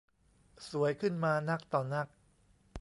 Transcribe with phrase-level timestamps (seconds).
[0.69, 2.07] สวยขึ้นมานักต่อนัก